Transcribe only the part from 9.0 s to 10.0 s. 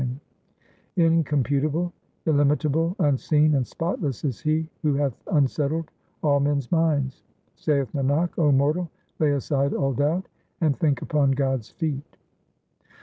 lay aside all